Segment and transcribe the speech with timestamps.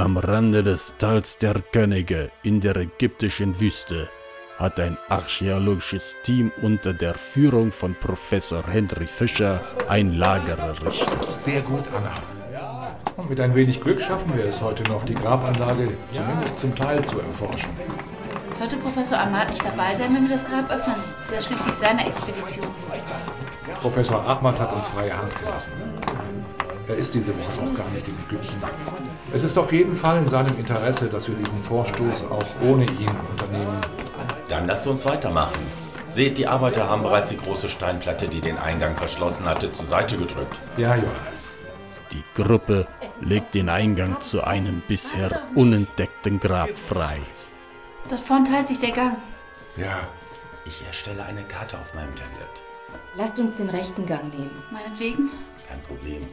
[0.00, 4.08] Am Rande des Tals der Könige in der ägyptischen Wüste
[4.58, 9.60] hat ein archäologisches Team unter der Führung von Professor Henry Fischer
[9.90, 11.28] ein Lager errichtet.
[11.36, 12.14] Sehr gut, Anna.
[13.18, 17.04] Und mit ein wenig Glück schaffen wir es heute noch, die Grabanlage zumindest zum Teil
[17.04, 17.68] zu erforschen.
[18.58, 20.96] Sollte Professor Ahmad nicht dabei sein, wenn wir das Grab öffnen?
[21.18, 22.66] Das ist ja schließlich seine Expedition.
[23.82, 25.72] Professor Ahmad hat uns freie Hand gelassen.
[26.90, 28.56] Er ist diese Woche auch gar nicht in Ägypten.
[29.32, 33.10] Es ist auf jeden Fall in seinem Interesse, dass wir diesen Vorstoß auch ohne ihn
[33.30, 33.80] unternehmen.
[34.48, 35.62] Dann lasst uns weitermachen.
[36.10, 40.16] Seht, die Arbeiter haben bereits die große Steinplatte, die den Eingang verschlossen hatte, zur Seite
[40.16, 40.58] gedrückt.
[40.78, 41.46] Ja, Johannes.
[42.10, 42.88] Die Gruppe
[43.20, 47.20] legt den Eingang zu einem bisher unentdeckten Grab frei.
[48.08, 49.16] Dort vorn teilt sich der Gang.
[49.76, 50.08] Ja,
[50.66, 52.62] Ich erstelle eine Karte auf meinem Tablet.
[53.14, 54.60] Lasst uns den rechten Gang nehmen.
[54.72, 55.30] Meinetwegen.
[55.68, 56.26] Kein Problem.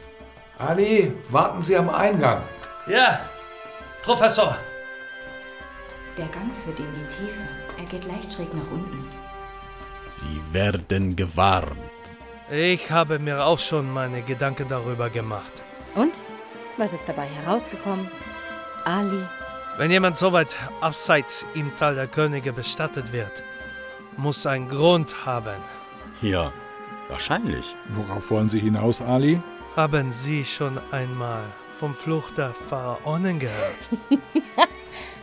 [0.58, 2.42] Ali, warten Sie am Eingang.
[2.88, 3.20] Ja,
[4.02, 4.56] Professor.
[6.16, 7.48] Der Gang führt in die Tiefe.
[7.78, 9.06] Er geht leicht schräg nach unten.
[10.10, 11.76] Sie werden gewarnt.
[12.50, 15.52] Ich habe mir auch schon meine Gedanken darüber gemacht.
[15.94, 16.14] Und?
[16.76, 18.08] Was ist dabei herausgekommen?
[18.84, 19.22] Ali,
[19.76, 23.42] Wenn jemand so weit abseits im Tal der Könige bestattet wird,
[24.16, 25.56] muss ein Grund haben.
[26.22, 26.52] Ja,
[27.08, 27.76] wahrscheinlich.
[27.90, 29.40] Worauf wollen Sie hinaus, Ali?
[29.76, 31.44] Haben Sie schon einmal
[31.78, 33.76] vom Fluch der Pharaonen gehört?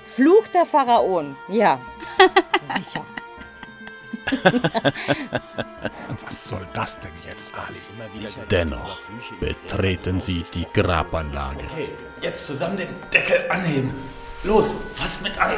[0.05, 1.35] Fluch der Pharaonen.
[1.49, 1.79] Ja,
[2.61, 3.05] sicher.
[6.25, 7.77] Was soll das denn jetzt, Ali?
[8.49, 8.99] Dennoch
[9.39, 11.65] betreten sie die Grabanlage.
[11.71, 11.89] Okay,
[12.21, 13.93] jetzt zusammen den Deckel anheben.
[14.43, 15.53] Los, fasst mit an.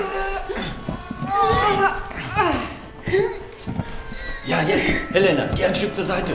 [4.45, 4.89] Ja, jetzt.
[5.11, 6.33] Helena, geh ein Stück zur Seite.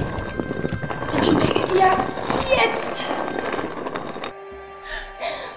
[1.78, 1.96] Ja,
[2.52, 3.04] jetzt!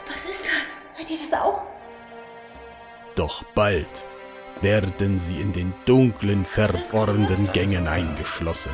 [0.07, 0.65] Was ist das?
[0.95, 1.63] Hört ihr das auch?
[3.15, 4.05] Doch bald
[4.61, 8.71] werden sie in den dunklen, verworrenen Gängen eingeschlossen.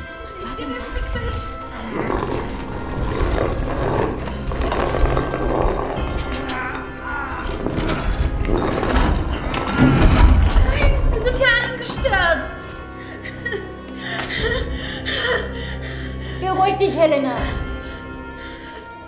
[11.10, 12.48] Wir sind hier eingesperrt.
[16.40, 17.36] Beruhig dich, Helena.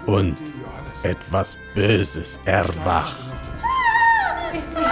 [0.06, 0.36] Und
[1.02, 3.16] etwas Böses erwacht.
[4.54, 4.82] Ist sie?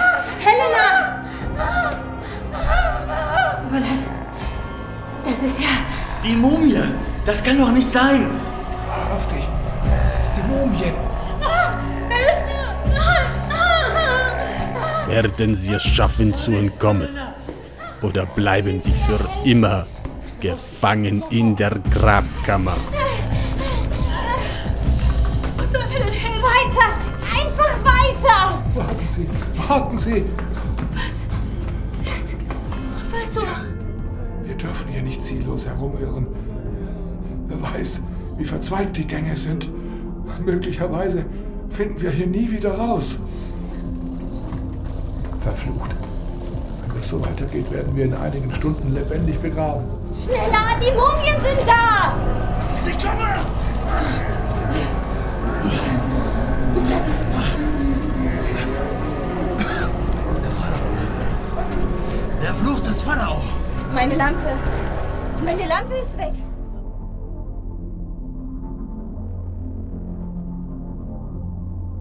[0.45, 1.23] Helena!
[3.67, 3.99] Aber das.
[5.25, 5.69] Das ist ja.
[6.23, 6.77] Die Mumie!
[7.25, 8.29] Das kann doch nicht sein!
[9.13, 9.47] Auf dich.
[10.05, 10.93] Es ist die Mumie.
[15.07, 17.09] Werden sie es schaffen zu entkommen?
[18.01, 19.85] Oder bleiben sie für immer
[20.39, 22.77] gefangen in der Grabkammer?
[25.73, 26.93] Weiter!
[27.33, 28.63] Einfach weiter!
[28.75, 29.27] Warten Sie,
[29.67, 30.25] warten Sie.
[33.11, 33.47] Professor.
[34.43, 36.27] Wir dürfen hier nicht ziellos herumirren.
[37.47, 38.01] Wer weiß,
[38.37, 39.69] wie verzweigt die Gänge sind.
[40.43, 41.25] Möglicherweise
[41.69, 43.17] finden wir hier nie wieder raus.
[45.41, 45.91] Verflucht.
[46.87, 49.85] Wenn das so weitergeht, werden wir in einigen Stunden lebendig begraben.
[50.23, 50.79] Schneller!
[50.79, 52.15] Die Mumien sind da!
[52.85, 53.62] Sie kommen!
[62.63, 63.41] Der Fluch des Pharao!
[63.93, 64.55] Meine Lampe.
[65.43, 66.31] Meine Lampe ist weg.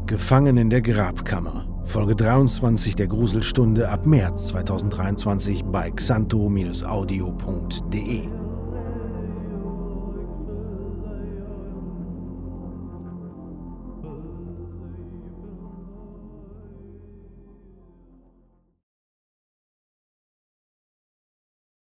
[0.07, 1.67] Gefangen in der Grabkammer.
[1.83, 8.42] Folge 23 der Gruselstunde ab März 2023 bei xanto-audio.de.